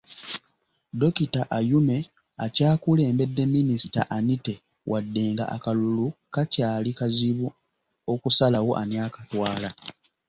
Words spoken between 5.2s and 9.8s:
nga akalulu kakyali kazibu okusalawo ani akatwala.